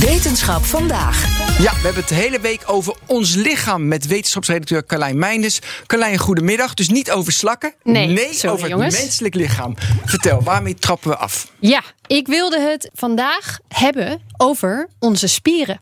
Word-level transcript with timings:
Wetenschap 0.00 0.64
vandaag. 0.64 1.38
Ja, 1.58 1.72
we 1.72 1.80
hebben 1.80 2.00
het 2.00 2.08
de 2.08 2.14
hele 2.14 2.40
week 2.40 2.62
over 2.66 2.94
ons 3.06 3.34
lichaam 3.34 3.88
met 3.88 4.06
wetenschapsredacteur 4.06 4.86
Carlijn 4.86 5.18
Meinders. 5.18 5.58
Carlijn, 5.86 6.18
goedemiddag. 6.18 6.74
Dus 6.74 6.88
niet 6.88 7.10
over 7.10 7.32
slakken. 7.32 7.74
Nee, 7.82 8.32
sorry, 8.32 8.54
over 8.54 8.68
jongens. 8.68 8.94
het 8.94 9.02
menselijk 9.04 9.34
lichaam. 9.34 9.74
Vertel, 10.04 10.42
waarmee 10.42 10.74
trappen 10.74 11.10
we 11.10 11.16
af? 11.16 11.52
Ja, 11.58 11.82
ik 12.06 12.26
wilde 12.26 12.60
het 12.60 12.90
vandaag 12.94 13.58
hebben 13.68 14.20
over 14.36 14.88
onze 14.98 15.26
spieren. 15.26 15.80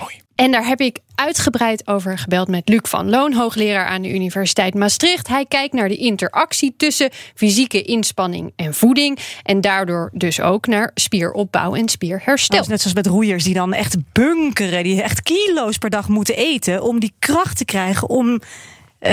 Mooi. 0.00 0.19
En 0.40 0.50
daar 0.50 0.66
heb 0.66 0.80
ik 0.80 0.98
uitgebreid 1.14 1.86
over 1.86 2.18
gebeld 2.18 2.48
met 2.48 2.68
Luc 2.68 2.80
van 2.82 3.10
Loon, 3.10 3.32
hoogleraar 3.32 3.86
aan 3.86 4.02
de 4.02 4.14
Universiteit 4.14 4.74
Maastricht. 4.74 5.28
Hij 5.28 5.44
kijkt 5.48 5.74
naar 5.74 5.88
de 5.88 5.96
interactie 5.96 6.74
tussen 6.76 7.10
fysieke 7.34 7.82
inspanning 7.82 8.52
en 8.56 8.74
voeding. 8.74 9.18
En 9.42 9.60
daardoor 9.60 10.10
dus 10.12 10.40
ook 10.40 10.66
naar 10.66 10.90
spieropbouw 10.94 11.74
en 11.74 11.88
spierherstel. 11.88 12.56
Dat 12.56 12.64
is 12.64 12.70
net 12.70 12.80
zoals 12.80 12.96
met 12.96 13.06
roeiers 13.06 13.44
die 13.44 13.54
dan 13.54 13.72
echt 13.72 13.96
bunkeren, 14.12 14.82
die 14.82 15.02
echt 15.02 15.22
kilo's 15.22 15.78
per 15.78 15.90
dag 15.90 16.08
moeten 16.08 16.36
eten 16.36 16.82
om 16.82 17.00
die 17.00 17.12
kracht 17.18 17.56
te 17.56 17.64
krijgen 17.64 18.08
om 18.08 18.40
eh, 18.98 19.12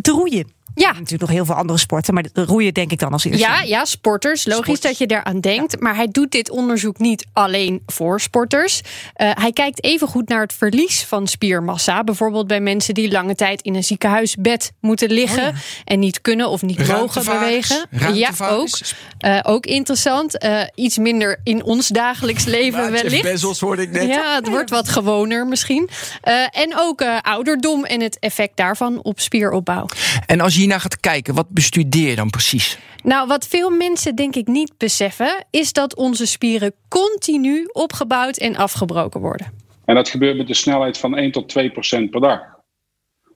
te 0.00 0.10
roeien. 0.10 0.53
Ja. 0.74 0.86
Natuurlijk 0.86 1.20
nog 1.20 1.30
heel 1.30 1.44
veel 1.44 1.54
andere 1.54 1.78
sporten, 1.78 2.14
maar 2.14 2.24
de 2.32 2.44
roeien 2.44 2.74
denk 2.74 2.92
ik 2.92 2.98
dan 2.98 3.12
als 3.12 3.24
eerste. 3.24 3.40
Ja, 3.40 3.62
ja, 3.62 3.84
sporters. 3.84 4.46
Logisch 4.46 4.80
dat 4.80 4.98
je 4.98 5.06
daaraan 5.06 5.40
denkt. 5.40 5.80
Maar 5.80 5.94
hij 5.94 6.08
doet 6.10 6.30
dit 6.30 6.50
onderzoek 6.50 6.98
niet 6.98 7.26
alleen 7.32 7.82
voor 7.86 8.20
sporters. 8.20 8.80
Eh, 9.14 9.30
hij 9.34 9.52
kijkt 9.52 9.84
even 9.84 10.08
goed 10.08 10.28
naar 10.28 10.40
het 10.40 10.52
verlies 10.52 11.04
van 11.04 11.26
spiermassa. 11.26 12.04
Bijvoorbeeld 12.04 12.46
bij 12.46 12.60
mensen 12.60 12.94
die 12.94 13.10
lange 13.10 13.34
tijd 13.34 13.62
in 13.62 13.74
een 13.74 13.84
ziekenhuisbed 13.84 14.72
moeten 14.80 15.10
liggen. 15.10 15.54
En 15.84 15.98
niet 15.98 16.20
kunnen 16.20 16.48
of 16.48 16.62
niet 16.62 16.88
mogen 16.88 17.24
bewegen. 17.24 17.86
Ja, 18.14 18.30
ook. 18.40 18.78
Eh, 19.18 19.40
ook 19.42 19.66
interessant. 19.66 20.38
Eh, 20.38 20.60
iets 20.74 20.98
minder 20.98 21.40
in 21.44 21.64
ons 21.64 21.88
dagelijks 21.88 22.44
leven 22.44 22.80
Maar 22.80 22.90
Jeff 22.90 23.02
wellicht. 23.02 23.22
Bezos 23.22 23.60
hoorde 23.60 23.82
ik 23.82 23.90
net. 23.90 24.08
Ja, 24.08 24.34
het 24.34 24.48
wordt 24.48 24.70
wat 24.70 24.88
gewoner 24.88 25.46
misschien. 25.46 25.88
Eh, 26.22 26.34
en 26.50 26.74
ook 26.76 27.00
eh, 27.00 27.18
ouderdom 27.22 27.84
en 27.84 28.00
het 28.00 28.18
effect 28.18 28.56
daarvan 28.56 29.02
op 29.02 29.20
spieropbouw. 29.20 29.86
En 30.26 30.40
als 30.40 30.54
je 30.54 30.63
hiernaar 30.64 30.82
gaat 30.82 31.00
kijken, 31.00 31.34
wat 31.34 31.50
bestudeer 31.50 32.08
je 32.08 32.16
dan 32.16 32.30
precies? 32.30 32.78
Nou, 33.02 33.28
wat 33.28 33.46
veel 33.46 33.70
mensen 33.70 34.14
denk 34.14 34.34
ik 34.36 34.46
niet 34.46 34.78
beseffen, 34.78 35.46
is 35.50 35.72
dat 35.72 35.96
onze 35.96 36.26
spieren 36.26 36.74
continu 36.88 37.68
opgebouwd 37.72 38.36
en 38.36 38.56
afgebroken 38.56 39.20
worden. 39.20 39.52
En 39.84 39.94
dat 39.94 40.08
gebeurt 40.08 40.36
met 40.36 40.48
een 40.48 40.54
snelheid 40.54 40.98
van 40.98 41.16
1 41.16 41.32
tot 41.32 41.48
2 41.48 41.70
procent 41.70 42.10
per 42.10 42.20
dag. 42.20 42.40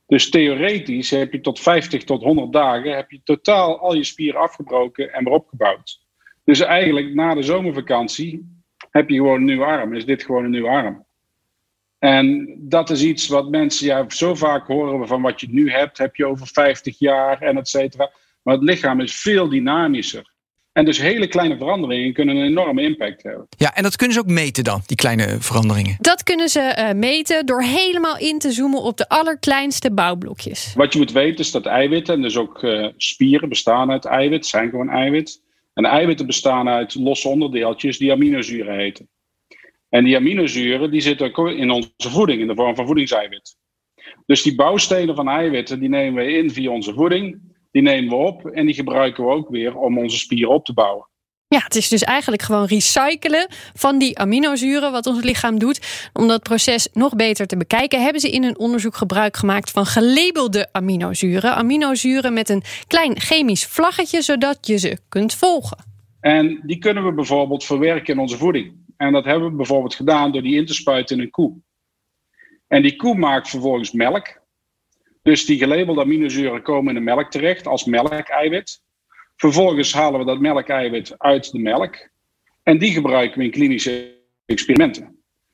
Dus 0.06 0.30
theoretisch 0.30 1.10
heb 1.10 1.32
je 1.32 1.40
tot 1.40 1.60
50 1.60 2.04
tot 2.04 2.22
100 2.22 2.52
dagen 2.52 2.96
heb 2.96 3.10
je 3.10 3.20
totaal 3.24 3.78
al 3.78 3.94
je 3.94 4.04
spieren 4.04 4.40
afgebroken 4.40 5.12
en 5.12 5.24
weer 5.24 5.32
opgebouwd. 5.32 6.00
Dus 6.44 6.60
eigenlijk 6.60 7.14
na 7.14 7.34
de 7.34 7.42
zomervakantie 7.42 8.60
heb 8.90 9.08
je 9.08 9.16
gewoon 9.16 9.36
een 9.36 9.44
nieuwe 9.44 9.64
arm. 9.64 9.94
Is 9.94 10.04
dit 10.04 10.22
gewoon 10.22 10.44
een 10.44 10.50
nieuwe 10.50 10.68
arm? 10.68 11.06
En 11.98 12.54
dat 12.58 12.90
is 12.90 13.02
iets 13.02 13.28
wat 13.28 13.50
mensen, 13.50 13.86
ja, 13.86 14.04
zo 14.08 14.34
vaak 14.34 14.66
horen 14.66 15.00
we 15.00 15.06
van 15.06 15.22
wat 15.22 15.40
je 15.40 15.46
nu 15.50 15.70
hebt, 15.70 15.98
heb 15.98 16.16
je 16.16 16.26
over 16.26 16.46
50 16.46 16.98
jaar 16.98 17.42
en 17.42 17.56
et 17.56 17.68
cetera. 17.68 18.10
Maar 18.42 18.54
het 18.54 18.62
lichaam 18.62 19.00
is 19.00 19.20
veel 19.20 19.48
dynamischer. 19.48 20.36
En 20.72 20.84
dus 20.84 20.98
hele 20.98 21.28
kleine 21.28 21.56
veranderingen 21.56 22.12
kunnen 22.12 22.36
een 22.36 22.46
enorme 22.46 22.82
impact 22.82 23.22
hebben. 23.22 23.46
Ja, 23.56 23.74
en 23.74 23.82
dat 23.82 23.96
kunnen 23.96 24.14
ze 24.14 24.20
ook 24.22 24.30
meten 24.30 24.64
dan, 24.64 24.82
die 24.86 24.96
kleine 24.96 25.36
veranderingen. 25.40 25.96
Dat 26.00 26.22
kunnen 26.22 26.48
ze 26.48 26.60
eh, 26.60 26.94
meten 26.94 27.46
door 27.46 27.62
helemaal 27.62 28.18
in 28.18 28.38
te 28.38 28.52
zoomen 28.52 28.82
op 28.82 28.96
de 28.96 29.08
allerkleinste 29.08 29.92
bouwblokjes. 29.92 30.72
Wat 30.74 30.92
je 30.92 30.98
moet 30.98 31.12
weten 31.12 31.38
is 31.38 31.50
dat 31.50 31.66
eiwitten, 31.66 32.14
en 32.14 32.22
dus 32.22 32.36
ook 32.36 32.62
eh, 32.62 32.88
spieren, 32.96 33.48
bestaan 33.48 33.90
uit 33.90 34.04
eiwit, 34.04 34.46
zijn 34.46 34.70
gewoon 34.70 34.90
eiwit. 34.90 35.42
En 35.74 35.84
eiwitten 35.84 36.26
bestaan 36.26 36.68
uit 36.68 36.94
losse 36.94 37.28
onderdeeltjes 37.28 37.98
die 37.98 38.12
aminozuren 38.12 38.74
heten. 38.74 39.08
En 39.88 40.04
die 40.04 40.16
aminozuren 40.16 40.90
die 40.90 41.00
zitten 41.00 41.26
ook 41.26 41.48
in 41.48 41.70
onze 41.70 41.90
voeding 41.96 42.40
in 42.40 42.46
de 42.46 42.54
vorm 42.54 42.74
van 42.74 42.86
voedingseiwit. 42.86 43.56
Dus 44.26 44.42
die 44.42 44.54
bouwstenen 44.54 45.14
van 45.14 45.28
eiwitten 45.28 45.80
die 45.80 45.88
nemen 45.88 46.24
we 46.24 46.32
in 46.32 46.50
via 46.50 46.70
onze 46.70 46.94
voeding. 46.94 47.40
Die 47.70 47.82
nemen 47.82 48.08
we 48.08 48.14
op 48.14 48.46
en 48.46 48.66
die 48.66 48.74
gebruiken 48.74 49.24
we 49.24 49.30
ook 49.30 49.48
weer 49.48 49.76
om 49.76 49.98
onze 49.98 50.18
spieren 50.18 50.54
op 50.54 50.64
te 50.64 50.72
bouwen. 50.72 51.06
Ja, 51.48 51.60
het 51.64 51.74
is 51.74 51.88
dus 51.88 52.02
eigenlijk 52.02 52.42
gewoon 52.42 52.64
recyclen 52.64 53.46
van 53.74 53.98
die 53.98 54.18
aminozuren 54.18 54.92
wat 54.92 55.06
ons 55.06 55.22
lichaam 55.22 55.58
doet. 55.58 56.10
Om 56.12 56.28
dat 56.28 56.42
proces 56.42 56.88
nog 56.92 57.16
beter 57.16 57.46
te 57.46 57.56
bekijken, 57.56 58.02
hebben 58.02 58.20
ze 58.20 58.30
in 58.30 58.44
een 58.44 58.58
onderzoek 58.58 58.94
gebruik 58.96 59.36
gemaakt 59.36 59.70
van 59.70 59.86
gelabelde 59.86 60.68
aminozuren. 60.72 61.54
Aminozuren 61.54 62.32
met 62.32 62.48
een 62.48 62.62
klein 62.86 63.20
chemisch 63.20 63.66
vlaggetje, 63.66 64.22
zodat 64.22 64.66
je 64.66 64.76
ze 64.76 64.98
kunt 65.08 65.34
volgen. 65.34 65.78
En 66.20 66.60
die 66.66 66.78
kunnen 66.78 67.04
we 67.04 67.12
bijvoorbeeld 67.12 67.64
verwerken 67.64 68.14
in 68.14 68.20
onze 68.20 68.36
voeding. 68.36 68.72
En 68.98 69.12
dat 69.12 69.24
hebben 69.24 69.50
we 69.50 69.56
bijvoorbeeld 69.56 69.94
gedaan 69.94 70.32
door 70.32 70.42
die 70.42 70.56
in 70.56 70.66
te 70.66 70.74
spuiten 70.74 71.16
in 71.16 71.22
een 71.22 71.30
koe. 71.30 71.56
En 72.66 72.82
die 72.82 72.96
koe 72.96 73.14
maakt 73.14 73.48
vervolgens 73.48 73.92
melk. 73.92 74.40
Dus 75.22 75.44
die 75.44 75.58
gelabelde 75.58 76.00
aminozuren 76.00 76.62
komen 76.62 76.88
in 76.88 76.94
de 76.94 77.00
melk 77.00 77.30
terecht 77.30 77.66
als 77.66 77.84
melkeiwit. 77.84 78.82
Vervolgens 79.36 79.92
halen 79.92 80.20
we 80.20 80.26
dat 80.26 80.40
melkeiwit 80.40 81.18
uit 81.18 81.50
de 81.52 81.58
melk. 81.58 82.08
En 82.62 82.78
die 82.78 82.92
gebruiken 82.92 83.38
we 83.38 83.44
in 83.44 83.50
klinische 83.50 84.14
experimenten. 84.46 85.04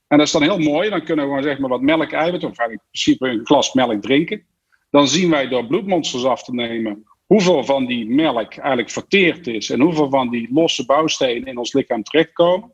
En 0.09 0.19
dat 0.19 0.27
is 0.27 0.33
dan 0.33 0.43
heel 0.43 0.59
mooi. 0.59 0.91
Dan 0.91 1.05
kunnen 1.05 1.25
we 1.25 1.31
gewoon 1.31 1.47
zeg 1.47 1.59
maar 1.59 1.71
wat 1.71 1.81
melkeiwit, 1.81 2.45
of 2.45 2.59
in 2.59 2.81
principe 2.91 3.29
een 3.29 3.47
glas 3.47 3.73
melk 3.73 4.03
drinken. 4.03 4.47
Dan 4.91 5.09
zien 5.09 5.31
wij 5.31 5.49
door 5.49 5.67
bloedmonsters 5.67 6.25
af 6.25 6.45
te 6.45 6.55
nemen 6.55 7.05
hoeveel 7.27 7.65
van 7.65 7.87
die 7.87 8.07
melk 8.07 8.55
eigenlijk 8.55 8.91
verteerd 8.91 9.47
is. 9.47 9.71
En 9.71 9.81
hoeveel 9.81 10.11
van 10.11 10.31
die 10.31 10.49
losse 10.53 10.85
bouwstenen 10.87 11.47
in 11.47 11.59
ons 11.59 11.73
lichaam 11.73 12.03
terechtkomen. 12.03 12.74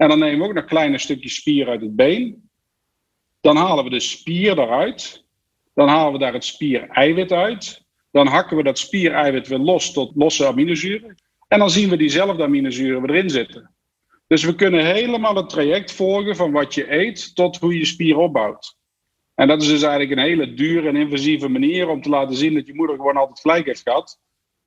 En 0.00 0.08
dan 0.08 0.18
nemen 0.18 0.38
we 0.38 0.44
ook 0.44 0.54
nog 0.54 0.64
kleine 0.64 0.98
stukjes 0.98 1.34
spier 1.34 1.68
uit 1.68 1.80
het 1.80 1.96
been. 1.96 2.50
Dan 3.40 3.56
halen 3.56 3.84
we 3.84 3.90
de 3.90 4.00
spier 4.00 4.58
eruit. 4.58 5.24
Dan 5.74 5.88
halen 5.88 6.12
we 6.12 6.18
daar 6.18 6.32
het 6.32 6.44
spiereiwit 6.44 7.32
uit. 7.32 7.84
Dan 8.10 8.26
hakken 8.26 8.56
we 8.56 8.62
dat 8.62 8.78
spiereiwit 8.78 9.48
weer 9.48 9.58
los 9.58 9.92
tot 9.92 10.12
losse 10.14 10.46
aminozuren. 10.46 11.14
En 11.48 11.58
dan 11.58 11.70
zien 11.70 11.88
we 11.88 11.96
diezelfde 11.96 12.42
aminozuren 12.42 13.10
erin 13.10 13.30
zitten. 13.30 13.74
Dus 14.26 14.44
we 14.44 14.54
kunnen 14.54 14.84
helemaal 14.84 15.34
het 15.34 15.48
traject 15.48 15.92
volgen 15.92 16.36
van 16.36 16.52
wat 16.52 16.74
je 16.74 16.92
eet 16.92 17.34
tot 17.34 17.56
hoe 17.56 17.78
je 17.78 17.84
spier 17.84 18.16
opbouwt. 18.16 18.76
En 19.34 19.48
dat 19.48 19.62
is 19.62 19.68
dus 19.68 19.82
eigenlijk 19.82 20.12
een 20.12 20.26
hele 20.26 20.54
dure 20.54 20.88
en 20.88 20.96
invasieve 20.96 21.48
manier 21.48 21.88
om 21.88 22.02
te 22.02 22.08
laten 22.08 22.36
zien 22.36 22.54
dat 22.54 22.66
je 22.66 22.74
moeder 22.74 22.96
gewoon 22.96 23.16
altijd 23.16 23.40
gelijk 23.40 23.66
heeft 23.66 23.82
gehad. 23.82 24.18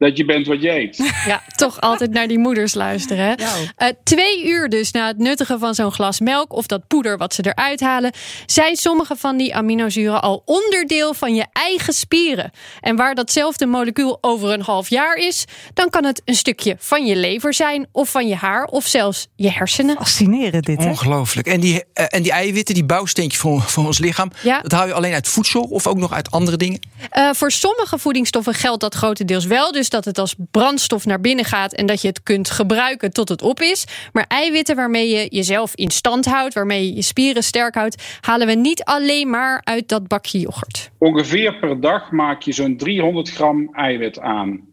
Dat 0.04 0.18
je 0.18 0.26
bent 0.26 0.48
wat 0.48 0.62
je 0.62 0.70
eet. 0.70 0.98
Ja, 1.26 1.42
toch 1.56 1.82
altijd 1.82 2.12
naar 2.12 2.28
die 2.28 2.38
moeders 2.40 2.74
luisteren. 2.74 3.26
Hè? 3.26 3.34
Eh, 3.76 3.88
twee 4.04 4.48
uur 4.48 4.70
dus 4.70 4.92
na 4.92 5.08
het 5.08 5.18
nuttigen 5.18 5.60
van 5.60 5.76
zo'n 5.76 5.92
glas 5.92 6.20
melk 6.20 6.54
of 6.54 6.66
dat 6.68 6.88
poeder 6.88 7.18
wat 7.18 7.34
ze 7.34 7.46
eruit 7.46 7.80
halen, 7.80 8.12
zijn 8.46 8.76
sommige 8.76 9.16
van 9.16 9.38
die 9.38 9.56
aminozuren 9.56 10.22
al 10.22 10.42
onderdeel 10.46 11.14
van 11.14 11.36
je 11.36 11.46
eigen 11.54 11.94
spieren. 11.94 12.52
En 12.80 12.96
waar 12.96 13.16
datzelfde 13.16 13.66
molecuul 13.66 14.18
over 14.22 14.50
een 14.50 14.62
half 14.62 14.90
jaar 14.90 15.16
is, 15.16 15.46
dan 15.74 15.90
kan 15.90 16.06
het 16.06 16.22
een 16.26 16.36
stukje 16.36 16.76
van 16.80 17.06
je 17.06 17.16
lever 17.16 17.54
zijn, 17.54 17.88
of 17.92 18.10
van 18.10 18.28
je 18.28 18.36
haar, 18.36 18.66
of 18.66 18.86
zelfs 18.86 19.28
je 19.36 19.52
hersenen. 19.52 19.96
Fascinerend 19.96 20.66
dit, 20.66 20.84
hè? 20.84 20.90
Ongelooflijk. 20.90 21.48
En 21.48 21.60
die, 21.60 21.84
eh, 21.94 22.06
en 22.10 22.22
die 22.22 22.32
eiwitten, 22.32 22.76
die 22.76 22.86
bouwsteentje 22.86 23.38
voor, 23.38 23.62
voor 23.62 23.86
ons 23.86 24.00
lichaam, 24.00 24.32
Ja. 24.42 24.62
dat 24.62 24.72
haal 24.72 24.88
je 24.88 24.94
alleen 24.94 25.14
uit 25.14 25.28
voedsel 25.28 25.62
of 25.62 25.88
ook 25.88 25.98
nog 25.98 26.14
uit 26.14 26.32
andere 26.32 26.58
dingen? 26.58 26.80
Eh, 27.10 27.30
voor 27.34 27.52
sommige 27.52 27.98
voedingsstoffen 27.98 28.54
geldt 28.54 28.82
dat 28.82 28.96
grotendeels 28.96 29.46
wel. 29.46 29.72
Dus 29.72 29.90
dat 29.94 30.06
het 30.06 30.18
als 30.18 30.36
brandstof 30.52 31.06
naar 31.06 31.22
binnen 31.22 31.46
gaat 31.46 31.74
en 31.74 31.86
dat 31.86 32.02
je 32.02 32.08
het 32.08 32.24
kunt 32.24 32.50
gebruiken 32.50 33.12
tot 33.12 33.30
het 33.30 33.42
op 33.42 33.60
is. 33.60 33.86
Maar 34.12 34.26
eiwitten 34.28 34.76
waarmee 34.76 35.10
je 35.10 35.28
jezelf 35.30 35.76
in 35.76 35.90
stand 35.92 36.26
houdt, 36.26 36.54
waarmee 36.54 36.86
je 36.86 36.96
je 36.96 37.02
spieren 37.02 37.44
sterk 37.44 37.76
houdt, 37.76 38.18
halen 38.22 38.48
we 38.48 38.54
niet 38.54 38.84
alleen 38.84 39.30
maar 39.30 39.62
uit 39.64 39.90
dat 39.90 40.08
bakje 40.08 40.40
yoghurt. 40.40 40.92
Ongeveer 40.98 41.60
per 41.60 41.82
dag 41.82 42.12
maak 42.12 42.42
je 42.42 42.52
zo'n 42.52 42.78
300 42.78 43.30
gram 43.30 43.74
eiwit 43.74 44.20
aan. 44.20 44.72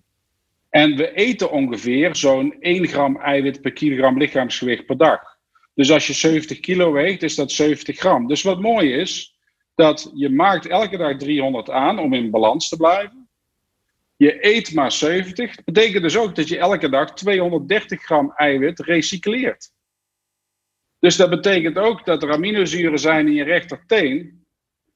En 0.70 0.96
we 0.96 1.12
eten 1.14 1.50
ongeveer 1.50 2.16
zo'n 2.16 2.54
1 2.60 2.88
gram 2.88 3.16
eiwit 3.16 3.60
per 3.60 3.72
kilogram 3.72 4.18
lichaamsgewicht 4.18 4.86
per 4.86 4.96
dag. 4.96 5.20
Dus 5.74 5.90
als 5.90 6.06
je 6.06 6.12
70 6.12 6.60
kilo 6.60 6.92
weegt, 6.92 7.22
is 7.22 7.34
dat 7.34 7.52
70 7.52 7.98
gram. 7.98 8.26
Dus 8.26 8.42
wat 8.42 8.60
mooi 8.60 8.92
is, 8.92 9.34
dat 9.74 10.10
je 10.14 10.28
maakt 10.28 10.66
elke 10.66 10.96
dag 10.96 11.16
300 11.16 11.70
aan 11.70 11.98
om 11.98 12.12
in 12.12 12.30
balans 12.30 12.68
te 12.68 12.76
blijven. 12.76 13.19
Je 14.20 14.46
eet 14.46 14.74
maar 14.74 14.92
70. 14.92 15.54
Dat 15.54 15.64
betekent 15.64 16.02
dus 16.02 16.16
ook 16.16 16.34
dat 16.34 16.48
je 16.48 16.58
elke 16.58 16.88
dag 16.88 17.14
230 17.14 18.02
gram 18.02 18.32
eiwit 18.32 18.80
recycleert. 18.80 19.72
Dus 20.98 21.16
dat 21.16 21.30
betekent 21.30 21.76
ook 21.78 22.04
dat 22.04 22.22
er 22.22 22.32
aminozuren 22.32 22.98
zijn 22.98 23.26
in 23.26 23.32
je 23.32 23.44
rechterteen 23.44 24.46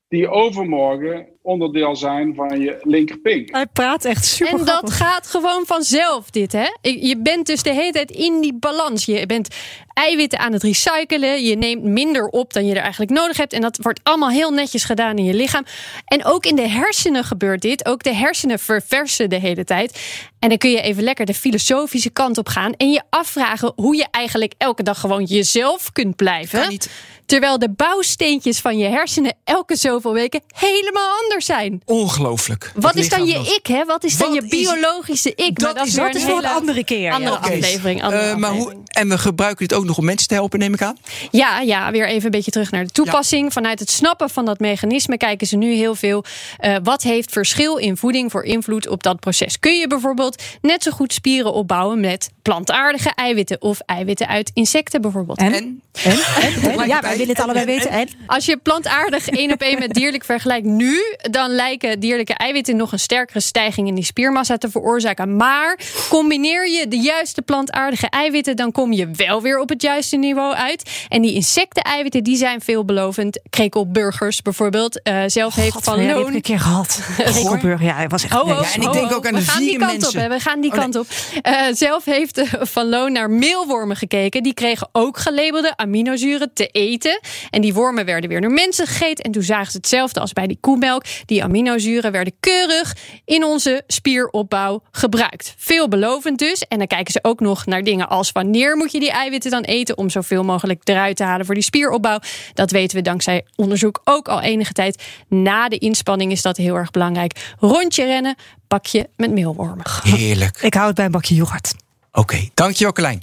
die 0.08 0.28
overmorgen 0.28 1.33
onderdeel 1.44 1.96
zijn 1.96 2.34
van 2.34 2.60
je 2.60 2.78
linkerpink. 2.82 3.48
Hij 3.50 3.66
praat 3.66 4.04
echt 4.04 4.24
super 4.24 4.58
En 4.58 4.64
dat 4.64 4.90
gaat 4.90 5.26
gewoon 5.26 5.66
vanzelf, 5.66 6.30
dit 6.30 6.52
hè? 6.52 6.68
Je 6.80 7.18
bent 7.18 7.46
dus 7.46 7.62
de 7.62 7.72
hele 7.72 7.92
tijd 7.92 8.10
in 8.10 8.40
die 8.40 8.54
balans. 8.54 9.04
Je 9.04 9.26
bent 9.26 9.48
eiwitten 9.94 10.38
aan 10.38 10.52
het 10.52 10.62
recyclen. 10.62 11.44
Je 11.44 11.56
neemt 11.56 11.82
minder 11.82 12.26
op 12.26 12.52
dan 12.52 12.66
je 12.66 12.74
er 12.74 12.80
eigenlijk 12.82 13.10
nodig 13.10 13.36
hebt. 13.36 13.52
En 13.52 13.60
dat 13.60 13.78
wordt 13.82 14.00
allemaal 14.02 14.30
heel 14.30 14.50
netjes 14.50 14.84
gedaan 14.84 15.16
in 15.16 15.24
je 15.24 15.34
lichaam. 15.34 15.64
En 16.04 16.24
ook 16.24 16.46
in 16.46 16.56
de 16.56 16.68
hersenen 16.68 17.24
gebeurt 17.24 17.62
dit. 17.62 17.86
Ook 17.86 18.02
de 18.02 18.14
hersenen 18.14 18.58
verversen 18.58 19.30
de 19.30 19.38
hele 19.38 19.64
tijd. 19.64 20.00
En 20.38 20.48
dan 20.48 20.58
kun 20.58 20.70
je 20.70 20.80
even 20.80 21.02
lekker 21.02 21.26
de 21.26 21.34
filosofische 21.34 22.10
kant 22.10 22.38
op 22.38 22.48
gaan. 22.48 22.72
En 22.72 22.90
je 22.90 23.02
afvragen 23.10 23.72
hoe 23.76 23.96
je 23.96 24.06
eigenlijk 24.10 24.52
elke 24.58 24.82
dag 24.82 25.00
gewoon 25.00 25.24
jezelf 25.24 25.92
kunt 25.92 26.16
blijven. 26.16 26.60
Kan 26.60 26.68
niet. 26.68 26.90
Terwijl 27.26 27.58
de 27.58 27.70
bouwsteentjes 27.70 28.60
van 28.60 28.78
je 28.78 28.88
hersenen 28.88 29.34
elke 29.44 29.76
zoveel 29.76 30.12
weken 30.12 30.42
helemaal 30.56 31.10
anders 31.22 31.33
zijn. 31.42 31.82
Ongelooflijk. 31.84 32.70
Wat 32.74 32.82
Dat 32.82 32.94
is 32.96 33.08
dan 33.08 33.26
je 33.26 33.34
nog. 33.34 33.56
ik, 33.56 33.66
hè? 33.66 33.84
Wat 33.84 34.04
is 34.04 34.16
dan 34.16 34.28
Wat 34.28 34.36
je 34.36 34.42
is- 34.42 34.48
biologische 34.70 35.32
ik? 35.36 35.58
Dat 35.58 35.74
Maar 35.74 35.86
is- 35.86 35.94
weer 35.94 36.04
dat 36.06 36.14
is 36.14 36.22
voor 36.22 36.30
een 36.30 36.36
hele 36.44 36.54
andere 36.54 36.84
keer. 36.84 37.12
Andere 37.12 37.34
ja. 37.36 37.40
Aflevering. 37.40 38.02
Andere 38.02 38.22
Eh, 38.22 38.36
maar 38.36 38.50
hoe, 38.50 38.58
aflevering. 38.60 38.83
En 38.94 39.08
we 39.08 39.18
gebruiken 39.18 39.68
dit 39.68 39.76
ook 39.76 39.84
nog 39.84 39.98
om 39.98 40.04
mensen 40.04 40.28
te 40.28 40.34
helpen, 40.34 40.58
neem 40.58 40.74
ik 40.74 40.82
aan? 40.82 40.96
Ja, 41.30 41.60
ja, 41.60 41.90
weer 41.90 42.08
even 42.08 42.24
een 42.24 42.30
beetje 42.30 42.50
terug 42.50 42.70
naar 42.70 42.84
de 42.84 42.90
toepassing. 42.90 43.52
Vanuit 43.52 43.78
het 43.80 43.90
snappen 43.90 44.30
van 44.30 44.44
dat 44.44 44.58
mechanisme 44.58 45.16
kijken 45.16 45.46
ze 45.46 45.56
nu 45.56 45.74
heel 45.74 45.94
veel. 45.94 46.24
eh, 46.58 46.76
wat 46.82 47.02
heeft 47.02 47.32
verschil 47.32 47.76
in 47.76 47.96
voeding 47.96 48.30
voor 48.30 48.44
invloed 48.44 48.88
op 48.88 49.02
dat 49.02 49.20
proces? 49.20 49.58
Kun 49.58 49.78
je 49.78 49.86
bijvoorbeeld 49.86 50.42
net 50.60 50.82
zo 50.82 50.90
goed 50.90 51.12
spieren 51.12 51.52
opbouwen 51.52 52.00
met 52.00 52.30
plantaardige 52.42 53.12
eiwitten 53.14 53.62
of 53.62 53.80
eiwitten 53.80 54.28
uit 54.28 54.50
insecten 54.54 55.00
bijvoorbeeld? 55.00 55.38
En? 55.38 55.52
En? 55.52 55.82
En? 56.04 56.18
En? 56.42 56.80
En? 56.80 56.86
Ja, 56.86 57.00
wij 57.00 57.16
willen 57.16 57.34
het 57.34 57.40
allebei 57.40 57.64
weten. 57.64 57.90
En? 57.90 58.08
Als 58.26 58.46
je 58.46 58.56
plantaardig 58.56 59.28
één 59.28 59.52
op 59.52 59.60
één 59.60 59.78
met 59.78 59.94
dierlijk 60.00 60.24
vergelijkt 60.24 60.66
nu, 60.66 61.00
dan 61.30 61.50
lijken 61.50 62.00
dierlijke 62.00 62.34
eiwitten 62.34 62.76
nog 62.76 62.92
een 62.92 62.98
sterkere 62.98 63.40
stijging 63.40 63.88
in 63.88 63.94
die 63.94 64.04
spiermassa 64.04 64.56
te 64.56 64.70
veroorzaken. 64.70 65.36
Maar 65.36 65.78
combineer 66.08 66.68
je 66.68 66.88
de 66.88 66.98
juiste 66.98 67.42
plantaardige 67.42 68.08
eiwitten, 68.08 68.56
dan 68.56 68.72
kom 68.72 68.83
je 68.92 69.10
wel 69.10 69.42
weer 69.42 69.58
op 69.58 69.68
het 69.68 69.82
juiste 69.82 70.16
niveau 70.16 70.54
uit. 70.54 70.90
En 71.08 71.22
die 71.22 71.34
insecten-eiwitten, 71.34 72.24
die 72.24 72.36
zijn 72.36 72.60
veelbelovend. 72.60 73.40
Krekelburgers 73.50 74.42
bijvoorbeeld. 74.42 75.02
Eh, 75.02 75.22
zelf 75.26 75.54
heeft 75.54 75.72
God, 75.72 75.84
Van 75.84 76.02
ja, 76.02 76.14
Loon 76.14 76.34
een 76.34 76.40
keer 76.40 76.60
gehad. 76.60 77.00
Rekelburg, 77.16 77.82
ja, 77.82 77.94
hij 77.94 78.08
was 78.08 78.24
echt... 78.24 78.34
Oh, 78.34 78.40
oh, 78.40 78.48
Ja, 78.48 78.72
en 78.74 78.80
ik 78.80 78.88
oh, 78.88 78.92
denk 78.92 79.10
oh. 79.10 79.16
ook 79.16 79.26
aan 79.26 79.34
de 79.34 79.76
mensen. 79.78 80.08
op. 80.08 80.14
Hè. 80.14 80.28
We 80.28 80.40
gaan 80.40 80.60
die 80.60 80.72
Oh, 80.74 80.80
nee. 80.80 80.90
kant 80.90 80.96
op. 80.96 81.06
Eh, 81.42 81.62
zelf 81.72 82.04
heeft 82.04 82.38
eh, 82.38 82.52
Van 82.60 82.88
Loon 82.88 83.12
naar 83.12 83.30
meelwormen 83.30 83.96
gekeken. 83.96 84.42
Die 84.42 84.54
kregen 84.54 84.88
ook 84.92 85.18
gelabelde 85.18 85.76
aminozuren 85.76 86.50
te 86.54 86.66
eten. 86.66 87.20
En 87.50 87.60
die 87.60 87.74
wormen 87.74 88.04
werden 88.04 88.30
weer 88.30 88.40
door 88.40 88.50
mensen 88.50 88.86
gegeten. 88.86 89.24
En 89.24 89.32
toen 89.32 89.42
zagen 89.42 89.70
ze 89.70 89.76
hetzelfde 89.76 90.20
als 90.20 90.32
bij 90.32 90.46
die 90.46 90.58
koemelk. 90.60 91.04
Die 91.26 91.44
aminozuren 91.44 92.12
werden 92.12 92.32
keurig 92.40 92.96
in 93.24 93.44
onze 93.44 93.82
spieropbouw 93.86 94.82
gebruikt. 94.90 95.54
Veelbelovend 95.56 96.38
dus. 96.38 96.64
En 96.68 96.78
dan 96.78 96.86
kijken 96.86 97.12
ze 97.12 97.18
ook 97.22 97.40
nog 97.40 97.66
naar 97.66 97.82
dingen 97.82 98.08
als 98.08 98.32
wanneer 98.32 98.73
moet 98.76 98.92
je 98.92 99.00
die 99.00 99.10
eiwitten 99.10 99.50
dan 99.50 99.62
eten 99.62 99.98
om 99.98 100.10
zoveel 100.10 100.42
mogelijk 100.44 100.80
eruit 100.88 101.16
te 101.16 101.24
halen 101.24 101.46
voor 101.46 101.54
die 101.54 101.64
spieropbouw. 101.64 102.18
Dat 102.54 102.70
weten 102.70 102.96
we 102.96 103.02
dankzij 103.02 103.44
onderzoek 103.56 104.00
ook 104.04 104.28
al 104.28 104.40
enige 104.40 104.72
tijd. 104.72 105.02
Na 105.28 105.68
de 105.68 105.78
inspanning 105.78 106.32
is 106.32 106.42
dat 106.42 106.56
heel 106.56 106.74
erg 106.74 106.90
belangrijk. 106.90 107.54
Rondje 107.58 108.04
rennen, 108.04 108.36
bakje 108.68 109.08
met 109.16 109.30
meelwormen. 109.30 109.84
Heerlijk. 110.02 110.58
Ik 110.62 110.74
hou 110.74 110.86
het 110.86 110.96
bij 110.96 111.04
een 111.04 111.10
bakje 111.10 111.34
yoghurt. 111.34 111.74
Oké, 112.12 112.48
dankjewel 112.54 112.92
Carlijn. 112.92 113.22